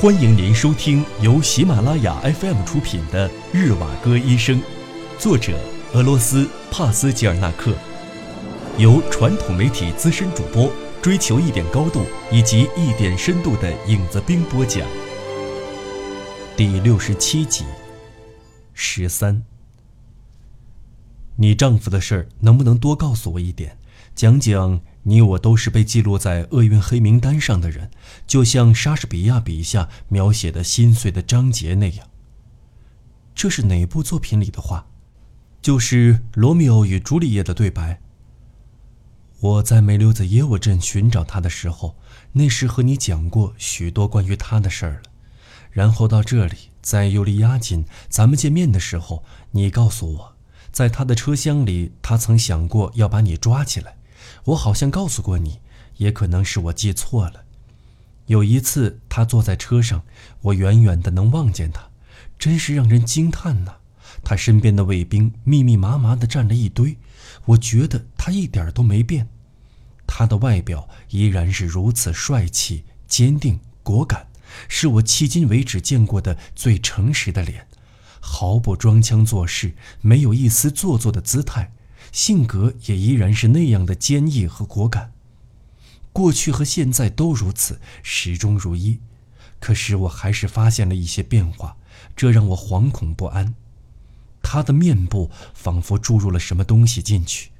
[0.00, 4.58] 欢迎您收听由喜马拉雅 FM 出品的《日瓦戈医生》，
[5.18, 5.60] 作者
[5.92, 7.74] 俄罗斯帕斯吉尔纳克，
[8.78, 14.88] 由传统媒体资深主播追求一点高度以及一点深度的影子兵播讲。
[16.56, 17.66] 第六十七集，
[18.72, 19.42] 十三。
[21.36, 23.76] 你丈夫的事儿能不能多告诉我一点？
[24.14, 27.90] 讲讲你我都是被记录在厄运黑名单上的人，
[28.26, 32.06] 就像莎士比亚笔下描写的心碎的章节那样。
[33.34, 34.86] 这是哪部作品里的话？
[35.62, 38.00] 就是《罗密欧与朱丽叶》的对白。
[39.40, 41.96] 我在梅留子耶沃镇寻找他的时候，
[42.32, 45.02] 那时和你讲过许多关于他的事儿了。
[45.70, 50.36] 然后到这里，在尤利亚金，咱们见面的时候，你告诉我，
[50.70, 53.96] 在他的车厢里，他曾想过要把你抓起来。
[54.44, 55.60] 我好像告诉过你，
[55.98, 57.44] 也可能是我记错了。
[58.26, 60.02] 有一次，他坐在车上，
[60.40, 61.90] 我远远的能望见他，
[62.38, 63.76] 真是让人惊叹呐！
[64.22, 66.96] 他身边的卫兵密密麻麻的站着一堆，
[67.46, 69.28] 我觉得他一点都没变，
[70.06, 74.28] 他的外表依然是如此帅气、坚定、果敢，
[74.68, 77.66] 是我迄今为止见过的最诚实的脸，
[78.20, 81.72] 毫不装腔作势，没有一丝做作的姿态。
[82.12, 85.12] 性格也依然是那样的坚毅和果敢，
[86.12, 88.98] 过去和现在都如此，始终如一。
[89.58, 91.76] 可是我还是发现了一些变化，
[92.16, 93.54] 这让我惶恐不安。
[94.42, 97.50] 他的面部仿佛注入了什么东西进去，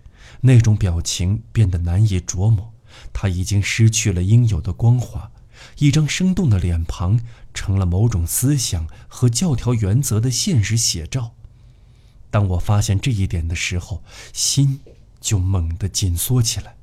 [0.41, 2.73] 那种表情变得难以琢磨。
[3.12, 5.31] 他已经失去了应有的光华，
[5.79, 7.20] 一张生动的脸庞
[7.55, 11.35] 成了某种思想和教条原则的现实写照。
[12.31, 14.81] 当我发现这一点的时候，心
[15.20, 16.77] 就猛地紧缩起来。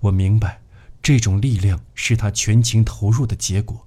[0.00, 0.60] 我明白，
[1.02, 3.86] 这种力量是他全情投入的结果。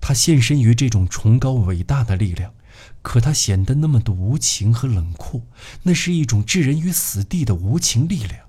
[0.00, 2.52] 他献身于这种崇高伟大的力量，
[3.00, 5.42] 可他显得那么的无情和冷酷。
[5.84, 8.40] 那是一种置人于死地的无情力量。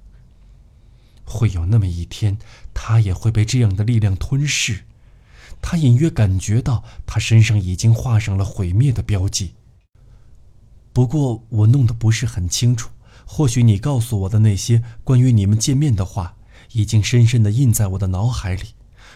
[1.23, 2.37] 会有那么一天，
[2.73, 4.83] 他也会被这样的力量吞噬。
[5.61, 9.53] 他隐约感觉到，他身上已经画上了毁灭的标记。
[10.95, 12.89] 不过我弄得不是很清楚，
[13.25, 16.37] 或许你告诉我的那些关于你们见面的话，
[16.71, 18.69] 已经深深地印在我的脑海里。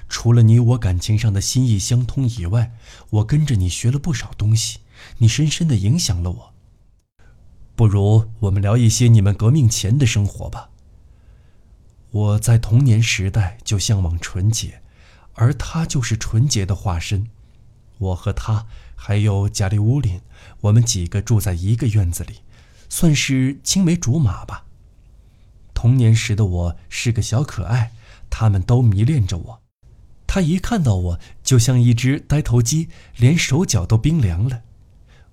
[0.09, 2.73] 除了你我感情上的心意相通以外，
[3.12, 4.79] 我跟着你学了不少东西，
[5.19, 6.53] 你深深地影响了我。
[7.78, 10.72] 不如我们聊一些你们革命前的生活吧。
[12.12, 14.81] 我在童年时代就向往纯洁，
[15.35, 17.29] 而他就是纯洁的化身。
[17.99, 18.65] 我和他
[18.95, 20.19] 还有贾利乌林。
[20.61, 22.39] 我们几个住在一个院子里，
[22.89, 24.65] 算是青梅竹马吧。
[25.73, 27.93] 童年时的我是个小可爱，
[28.29, 29.61] 他们都迷恋着我。
[30.27, 34.63] 他一看到我，就像一只呆头鸡，连手脚都冰凉了。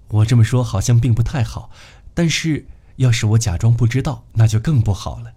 [0.08, 1.70] 我这么说好像并不太好，
[2.14, 2.66] 但是
[2.96, 5.32] 要是我假装不知道，那就更不好了。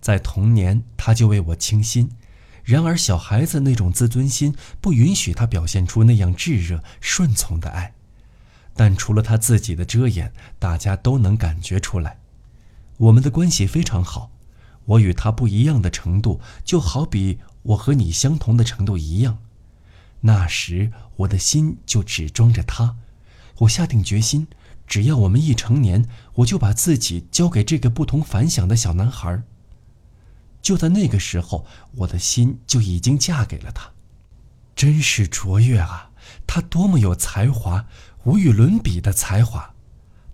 [0.00, 2.10] 在童年，他就为我倾心，
[2.66, 7.94] 然而小孩子那种自尊心不允许他表现出那样炙热顺从的爱。
[8.74, 12.18] 但除了他自己的遮掩，大家都能感觉出来，
[12.96, 14.32] 我们的关系非常好。
[14.84, 19.38] 我与他不一样的程度，就好比我和你相同的程度一样。
[20.22, 22.96] 那时我的心就只装着他。
[23.58, 24.48] 我下定决心，
[24.88, 26.04] 只要我们一成年，
[26.34, 29.42] 我就把自己交给这个不同凡响的小男孩。
[30.66, 33.88] 就在那个时候，我的心就已经嫁给了他。
[34.74, 36.10] 真是卓越啊！
[36.44, 37.86] 他多么有才华！
[38.24, 39.76] 无与伦比的才华，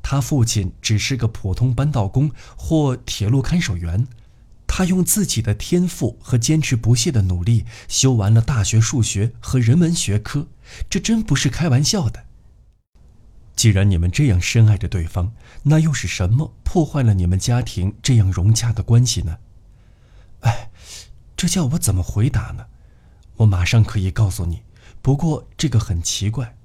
[0.00, 4.08] 他父亲只是个普通扳道工或铁路看守员，
[4.66, 10.48] 他用自己的天赋和坚持不懈的努力修完了大学数学和人文学科，
[10.88, 12.24] 这真不是开玩笑的。
[13.54, 19.36] 既然你们这样深爱着对方，那又是什么破坏了你们家庭这样融洽的关系呢？
[20.42, 20.70] 哎，
[21.36, 22.66] 这叫我怎么回答呢？
[23.36, 24.62] 我马上可以告诉你，
[25.00, 26.56] 不过这个很奇怪。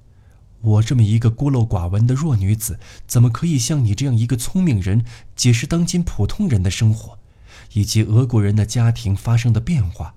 [0.62, 7.20] 我这么一个孤陋寡闻的弱女子，怎么可以像你这样一个聪明人解释当今普通人的生活，
[7.74, 10.16] 以及俄国人的家庭发生的变化？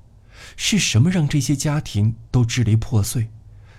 [0.57, 3.29] 是什么让这些家庭都支离破碎，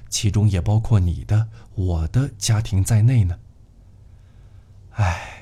[0.07, 3.39] 其中也包括你的、我的家庭在内呢？
[4.91, 5.40] 唉，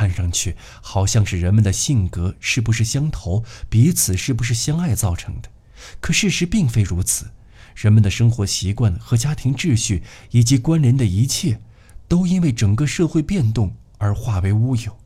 [0.00, 5.50] 看上去好像是人们的性格是不是相投，彼此是不是相爱造成的，
[6.00, 7.32] 可事实并非如此。
[7.74, 11.60] 人们的生活习惯和家庭秩序以及关联的一切，
[12.08, 14.96] 都因为整个社会变动而化为乌有。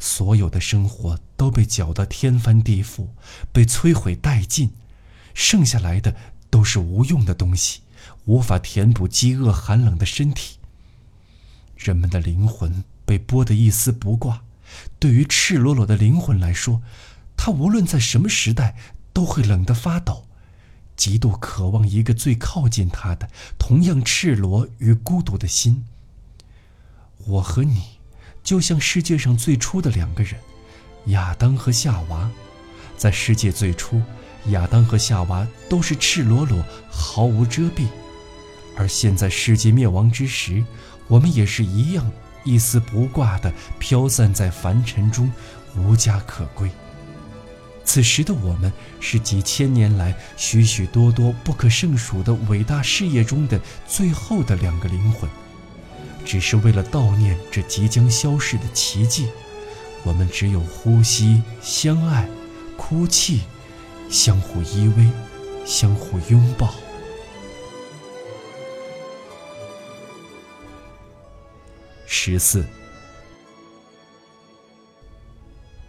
[0.00, 3.06] 所有的生活都被搅得天翻地覆，
[3.52, 4.72] 被摧毁殆尽，
[5.32, 6.16] 剩下来的
[6.50, 7.82] 都是无用的东西，
[8.24, 10.58] 无法填补饥饿寒冷的身体。
[11.76, 14.42] 人们的灵魂被剥得一丝不挂。
[14.98, 16.82] 对于赤裸裸的灵魂来说，
[17.36, 18.76] 他无论在什么时代
[19.12, 20.24] 都会冷得发抖，
[20.96, 23.28] 极度渴望一个最靠近他的、
[23.58, 25.84] 同样赤裸与孤独的心。
[27.26, 27.98] 我和你，
[28.42, 30.40] 就像世界上最初的两个人，
[31.06, 32.30] 亚当和夏娃。
[32.96, 34.00] 在世界最初，
[34.46, 37.86] 亚当和夏娃都是赤裸裸、毫无遮蔽；
[38.76, 40.64] 而现在世界灭亡之时，
[41.08, 42.10] 我们也是一样。
[42.44, 45.30] 一丝不挂地飘散在凡尘中，
[45.76, 46.70] 无家可归。
[47.84, 55.28] 此时的我们是几千年来许许多多不可胜数的伟大事业中的最后的两个灵魂，
[56.24, 59.28] 只是为了悼念这即将消逝的奇迹，
[60.04, 62.28] 我们只有呼吸、相爱、
[62.76, 63.42] 哭泣、
[64.08, 65.10] 相互依偎、
[65.66, 66.72] 相互拥抱。
[72.14, 72.62] 十四，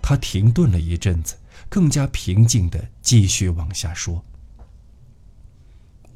[0.02, 1.36] 他停顿了一阵子，
[1.68, 4.24] 更加平静的继续往下说：“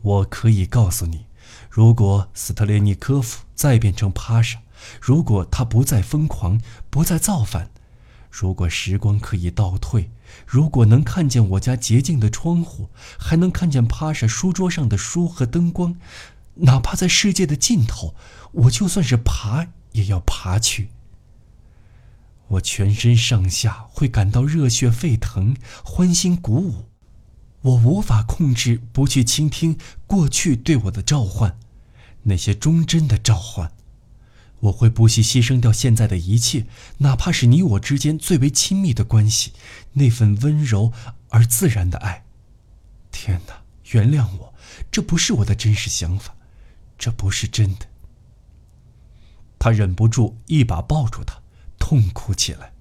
[0.02, 1.26] 我可以告诉你，
[1.70, 4.62] 如果斯特列尼科夫再变成帕莎，
[5.02, 7.70] 如果他不再疯狂，不再造反，
[8.32, 10.10] 如果时光可以倒退，
[10.46, 12.90] 如果能看见我家洁净的窗户，
[13.20, 15.98] 还能看见帕莎书桌上的书和灯光，
[16.56, 18.16] 哪怕在世界的尽头，
[18.54, 20.90] 我就算是爬。”也要爬去。
[22.48, 26.86] 我全身上下会感到热血沸腾，欢欣鼓舞。
[27.62, 31.58] 我无法控制不去倾听过去对我的召唤，
[32.24, 33.72] 那些忠贞的召唤。
[34.60, 36.66] 我会不惜牺牲掉现在的一切，
[37.00, 39.52] 哪怕是你我之间最为亲密的关系，
[39.94, 40.94] 那份温柔
[41.30, 42.24] 而自然的爱。
[43.12, 43.62] 天哪，
[43.92, 44.54] 原谅我，
[44.90, 46.36] 这不是我的真实想法，
[46.98, 47.86] 这不是真的。
[49.60, 51.42] 他忍不住一把抱住她，
[51.80, 52.74] 痛哭起来。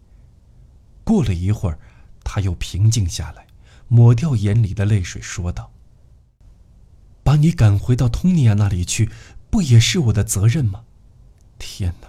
[1.04, 1.78] 过了一会儿，
[2.24, 3.46] 他又平静下来，
[3.88, 5.70] 抹掉眼里的泪水，说道
[7.22, 9.10] ：“把你赶回到通尼亚那里去，
[9.48, 10.82] 不也是我的责任吗？
[11.58, 12.08] 天哪，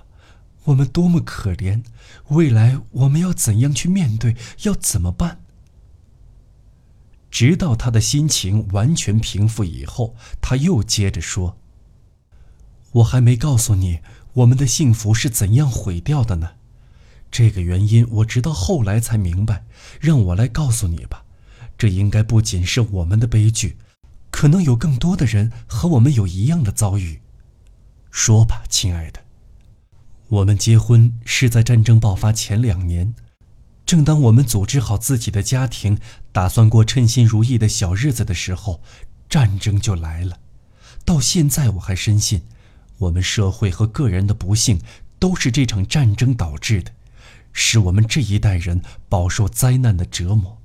[0.64, 1.84] 我们多么可怜！
[2.30, 4.36] 未来我们要怎样去面对？
[4.64, 5.42] 要怎么办？”
[7.30, 11.58] 直到他的心情完全平复以后，他又接着说
[12.94, 14.00] ：“我还没告诉你。”
[14.38, 16.52] 我们的幸福是怎样毁掉的呢？
[17.32, 19.66] 这个原因我直到后来才明白。
[20.00, 21.24] 让我来告诉你吧，
[21.76, 23.78] 这应该不仅是我们的悲剧，
[24.30, 27.22] 可能有更多的人和我们有一样的遭遇。
[28.12, 29.22] 说吧，亲爱的。
[30.28, 33.16] 我们结婚是在战争爆发前两年，
[33.88, 35.98] 正当我们组织好自己的家庭，
[36.32, 38.82] 打算过称心如意的小日子的时候，
[39.28, 40.38] 战争就来了。
[41.04, 42.44] 到现在我还深信。
[43.00, 44.80] 我们社会和个人的不幸，
[45.20, 46.92] 都是这场战争导致的，
[47.54, 50.62] 使我们这一代人饱受灾难的折磨。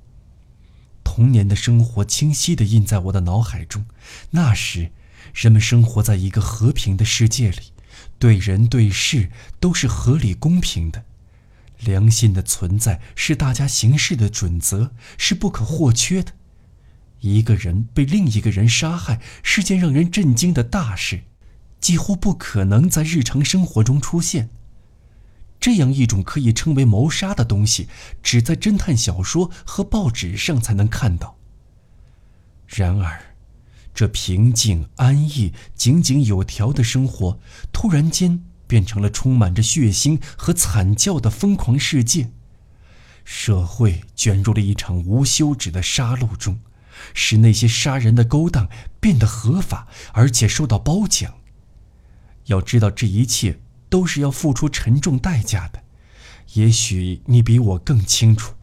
[1.05, 3.85] 童年的生活清晰地印在我的脑海中，
[4.31, 4.91] 那时，
[5.35, 7.73] 人们生活在一个和平的世界里，
[8.19, 9.31] 对人对事
[9.61, 11.05] 都是合理公平的，
[11.81, 16.33] 良心的存在是大家行事的准则，是不可或缺的。
[17.21, 21.25] 一个人被另一个人杀害是件让人震惊的大事。
[21.83, 24.49] 几乎不可能在日常生活中出现。
[25.61, 27.89] 这样一种可以称为谋杀的东西，
[28.23, 31.37] 只在侦探小说和报纸上才能看到。
[32.67, 33.35] 然而，
[33.95, 37.39] 这平静安逸、井井有条的生活，
[37.73, 42.31] 突然间变成了充满着血腥和惨叫的疯狂世界。
[43.25, 46.59] 社会卷入了一场无休止的杀戮中，
[47.15, 51.35] 使那些杀人的勾当变得合法，而且受到褒奖。
[52.47, 55.83] 要知道，这一切都是要付出沉重代价的。
[56.55, 58.55] 也许你比我更清楚：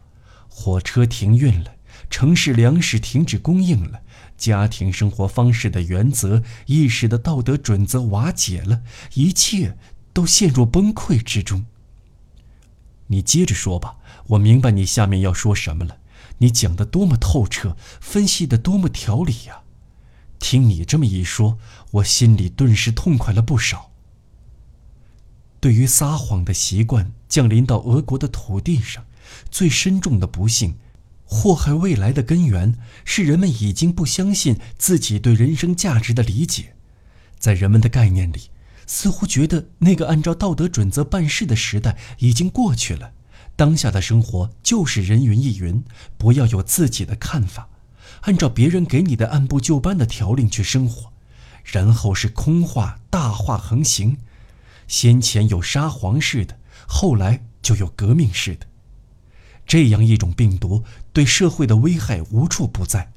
[0.48, 1.74] 火车停运了，
[2.08, 4.02] 城市粮食停止供应了，
[4.36, 8.82] 家庭生活方式的原则、意识的道德准则瓦解了，
[9.14, 9.76] 一切
[10.12, 11.66] 都陷入崩溃之中。
[13.08, 13.96] 你接着说吧，
[14.28, 15.96] 我明白你下面要说什么了。
[16.38, 19.62] 你讲的多么透彻，分析的多么条理呀！
[20.38, 21.58] 听你这么一说，
[21.90, 23.90] 我心里顿时痛快了不少。
[25.60, 29.04] 对于撒谎的习惯降临到俄国的土地上，
[29.50, 30.76] 最深重的不幸，
[31.24, 36.74] 祸害未来的根源是人们已经不相信自己对人生价值的理解。
[37.38, 38.50] 在人们的概念里，
[38.86, 43.12] 似乎觉得那个按照道德准则办事的时代已经过去了，
[43.54, 45.84] 当下的生活就是人云亦云，
[46.16, 47.68] 不要有自己的看法。
[48.22, 51.09] 按照别人给你的按部就班的条令去生活，
[51.72, 54.18] 然后是空话大话横行。
[54.88, 58.66] 先前有沙皇式的，后来就有革命式的。
[59.66, 63.12] 这样一种病毒对社会的危害无处不在，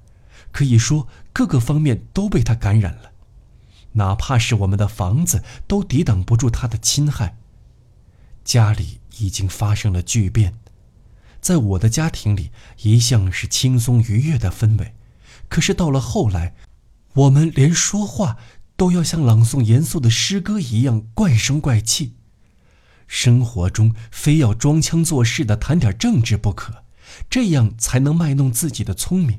[0.52, 3.12] 可以说各个方面都被它感染了。
[3.94, 7.38] 哪怕是我们的房子都抵挡不住它的侵害。
[8.44, 10.56] 家里已经发生了巨变，
[11.42, 14.94] 在我的家庭里一向是轻松愉悦的氛围，
[15.48, 16.54] 可是到了后来，
[17.14, 18.38] 我们连说话
[18.76, 22.14] 都要像朗诵严肃的诗歌一样怪声怪气，
[23.08, 26.84] 生活中非要装腔作势的谈点政治不可，
[27.30, 29.38] 这样才能卖弄自己的聪明。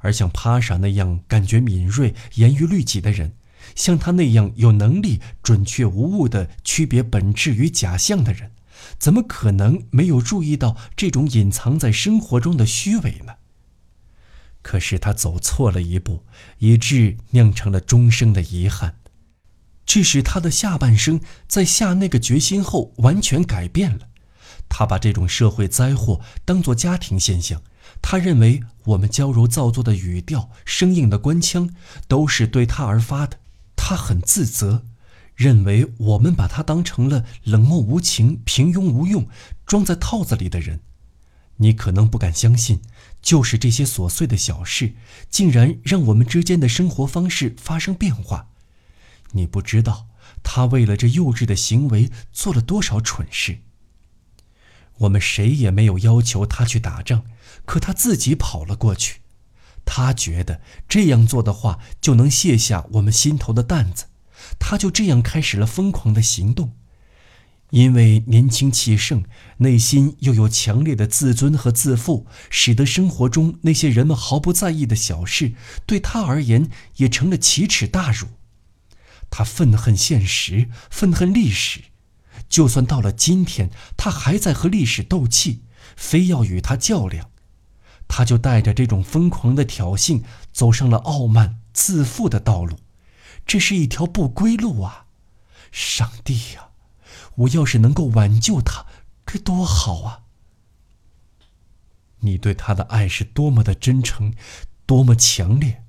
[0.00, 3.34] 而像帕莎那样感觉敏锐、严于律己的人。
[3.76, 8.52] 像他那样有能力准确无误地区别本质与假象的人，
[8.98, 13.34] 怎么可能没有注意到这种隐藏在生活中的虚伪呢？
[14.62, 16.24] 可是他走错了一步，
[16.58, 18.96] 以致酿成了终生的遗憾。
[19.86, 24.08] 这使他的下半生在下那个决心后完全改变了。
[24.68, 27.60] 他把这种社会灾祸当作家庭现象，
[28.00, 31.70] 他认为我们娇柔造作的语调、生硬的官腔，
[32.06, 33.38] 都是对他而发的。
[33.74, 34.84] 他很自责，
[35.34, 39.26] 认为我们把他当成了冷漠无情、平庸无用、
[39.66, 40.80] 装在套子里的人。
[41.56, 42.80] 你可能不敢相信，
[43.22, 44.94] 就是这些琐碎的小事，
[45.28, 48.48] 竟然让我们之间的生活方式发生变化。
[49.32, 50.08] 你不知道，
[50.42, 53.60] 他为了这幼稚的行为做了多少蠢事。
[54.98, 57.24] 我们谁也没有要求他去打仗，
[57.64, 59.20] 可他自己跑了过去。
[59.84, 64.06] 他觉得这样做的话就能卸下我们心头的担子，
[64.58, 66.76] 他就这样开始了疯狂的行动。
[67.70, 69.24] 因为年轻气盛，
[69.58, 75.54] 内心又有强烈的自尊和自负，使得生活中那些人们毫不在意的小事，
[75.86, 78.26] 对他而言也成了奇耻大辱。
[79.30, 81.82] 他愤恨现实，愤恨历史，
[82.48, 85.62] 就算到了今天，他还在和历史斗气，
[85.96, 87.30] 非要与他较量。
[88.08, 92.76] 他就带着这种疯狂的挑衅，走上了傲慢自负的道路，
[93.46, 95.06] 这是一条不归路啊！
[95.70, 96.69] 上帝呀，
[97.40, 98.84] 我要是能够挽救他，
[99.24, 100.20] 该多好啊！
[102.20, 104.34] 你对他的爱是多么的真诚，
[104.84, 105.82] 多么强烈，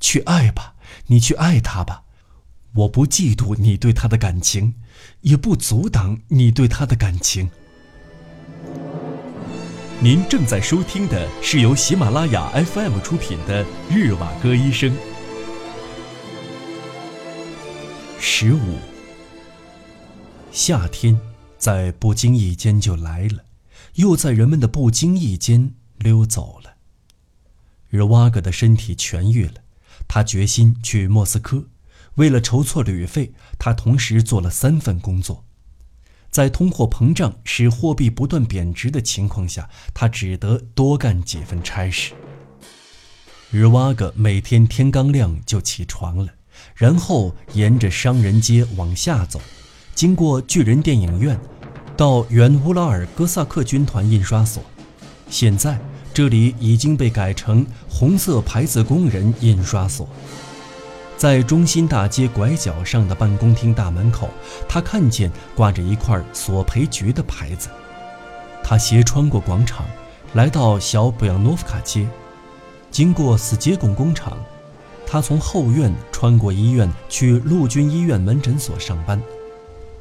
[0.00, 0.74] 去爱吧，
[1.06, 2.02] 你去爱他吧，
[2.74, 4.74] 我不嫉妒你对他的感情，
[5.20, 7.50] 也不阻挡你对他的感情。
[10.02, 14.90] 您正在收听的是由喜马拉雅 FM 出品的《日瓦戈医生》。
[18.18, 18.78] 十五，
[20.52, 21.18] 夏天
[21.58, 23.44] 在不经意间就来了，
[23.94, 26.74] 又在人们的不经意间溜走了。
[27.88, 29.62] 日瓦戈的身体痊愈了，
[30.08, 31.66] 他决心去莫斯科。
[32.16, 35.44] 为了筹措旅费，他同时做了三份工作。
[36.30, 42.12] 在通货膨胀使货币不断贬值的情况下，他只得多干几份差事。
[43.50, 46.34] 日瓦格每天天刚亮就起床了，
[46.74, 49.40] 然后沿着商人街往下走，
[49.94, 51.38] 经过巨人电影院，
[51.96, 54.62] 到原乌拉尔哥萨克军团印刷所。
[55.28, 55.78] 现在
[56.12, 60.08] 这里已经被改成红色牌子工人印刷所。
[61.16, 64.30] 在中心大街拐角上的办公厅大门口，
[64.66, 67.68] 他看见挂着一块索赔局的牌子。
[68.64, 69.84] 他斜穿过广场，
[70.32, 72.08] 来到小布扬诺夫卡街，
[72.90, 74.38] 经过斯捷贡工厂，
[75.06, 79.20] 他从后院穿过医院去陆军医院门诊所上班，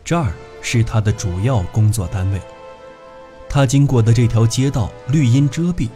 [0.10, 2.42] 这儿是他的主要工作单位。
[3.48, 5.88] 他经过的这条街道绿荫遮蔽，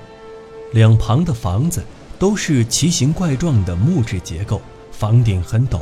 [0.72, 1.84] 两旁的房子
[2.20, 4.62] 都是奇形怪状的木质结构。
[4.92, 5.80] 房顶很陡，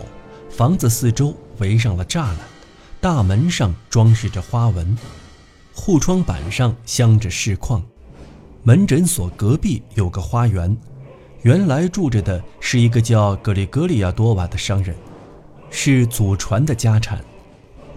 [0.50, 2.38] 房子四周围上了栅栏，
[3.02, 4.98] 大门上装饰着花纹，
[5.76, 7.84] 护窗板上镶着饰框。
[8.64, 10.78] 门诊所隔壁有个花园，
[11.42, 14.96] 原来住着的是一个叫格里格里亚多瓦的商人，
[15.70, 17.22] 是祖传的家产。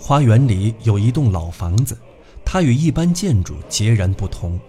[0.07, 1.97] 花园里有一栋老房子，
[2.45, 4.61] 它与一般建筑截然不同，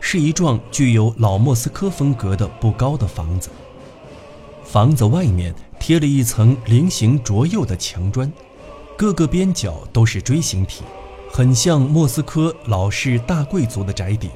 [0.00, 3.48] 是一幢具有老莫斯科风格的不高的房子。
[4.62, 5.54] 房子外面。
[5.80, 8.32] 贴了一层菱形着釉的墙砖，
[8.96, 10.84] 各个边角都是锥形体，
[11.28, 14.30] 很像莫斯科老式大贵族的宅邸。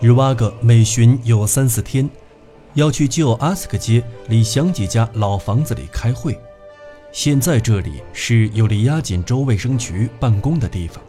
[0.00, 2.06] 日瓦格每巡有三四天，
[2.74, 6.38] 要去旧阿斯克街里乡几家老房子里开会。
[7.14, 11.00] 现在这里是尤里亚锦州卫生局办公的地方。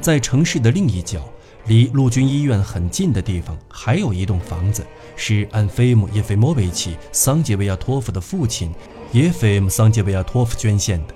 [0.00, 1.22] 在城市的另一角，
[1.66, 8.74] 离陆军医院很近的地方，还有一栋房子，是安菲姆叶菲莫维奇·桑杰维亚托夫的父亲
[9.12, 11.14] 叶菲姆·桑杰维亚托夫捐献的。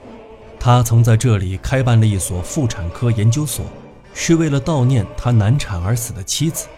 [0.60, 3.66] 他曾在这里开办了一所妇产科研究所，
[4.14, 6.68] 是为了悼念他难产而死的妻子。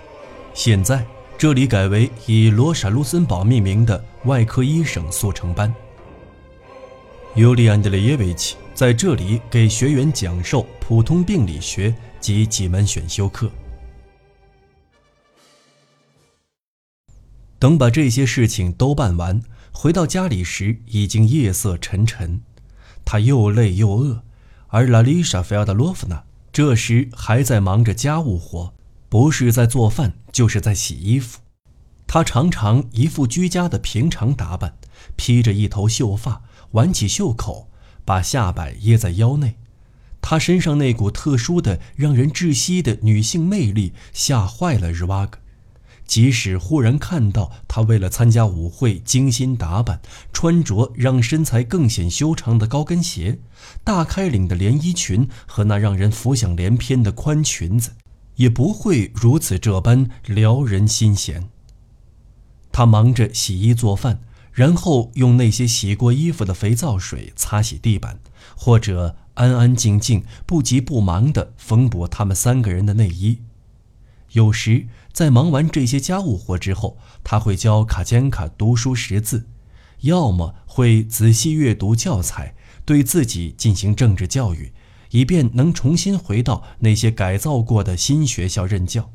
[0.55, 1.05] 现在，
[1.37, 5.71] 这里改为以罗莎·卢森堡命名的外科医生速成班。
[7.37, 13.51] 尤里安·德列耶维奇在这里给学员讲授普通病理学及几门选修课。
[17.59, 22.41] 等把这些事情都办完，回到家里时已经夜色沉沉，
[23.05, 24.23] 他又累又饿，
[24.69, 26.23] 而拉丽莎·菲奥德洛夫娜
[26.53, 28.73] 这时还在忙着家务活，
[29.09, 31.41] 不是在做饭，就是在洗衣服。
[32.07, 34.77] 她常常一副居家的平常打扮，
[35.17, 36.43] 披着一头秀发，
[36.75, 37.69] 挽起袖口，
[38.05, 39.57] 把下摆掖在腰内。
[40.21, 45.39] 她身上那股特殊的、让人窒息的女性魅力吓坏了日瓦格。
[46.07, 50.01] 即使忽然看到她为了参加舞会精心打扮，
[50.33, 53.39] 穿着让身材更显修长的高跟鞋、
[53.83, 57.93] 大开领的连衣裙和那让人浮想联翩的宽裙子，
[58.37, 61.49] 也不会如此这般撩人心弦。
[62.71, 64.21] 她忙着洗衣做饭，
[64.55, 68.21] 然后用那些洗过衣服的肥皂水擦洗地板，
[68.57, 73.41] 或者安安静静、不急不忙地缝补他们三个人的内衣。
[74.31, 79.49] 有时，在忙完这些家务活之后，他会教卡坚卡读书识字，
[80.03, 84.73] 要么会仔细阅读教材，对自己进行政治教育，
[85.11, 89.11] 以便能重新回到那些改造过的新学校任教。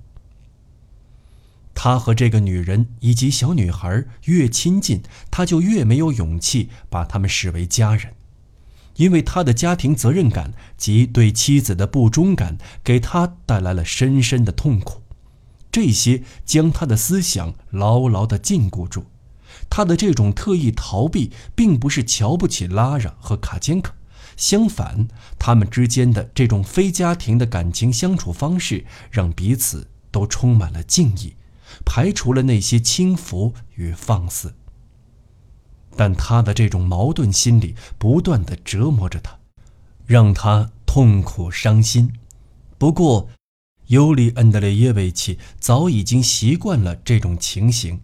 [1.82, 8.16] 他和这个女人以及小女孩越亲近，他就越没有勇气把他们视为家人，
[8.98, 15.04] 因为他的家庭责任感及对妻子的不忠感给他带来了深深的痛苦。
[15.72, 19.06] 这些将他的思想牢牢地禁锢住。
[19.70, 23.96] 他的这种特意逃避，并不是瞧不起拉拉和卡坚卡，
[24.36, 25.08] 相反，
[25.40, 31.36] 他们之间的这种非家庭的感情相处方式，让彼此都充满了敬意，
[31.92, 34.54] 排除了那些轻浮与放肆。
[35.98, 39.40] 但他的这种矛盾心理不断地折磨着他，
[40.06, 42.14] 让他痛苦伤心。
[42.78, 43.30] 不过，
[43.88, 48.00] 尤里·恩德烈耶维奇早已经习惯了这种情形，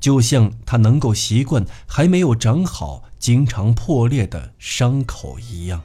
[0.00, 5.84] 就像他能够习惯还没有长好、经常破裂的伤口一样。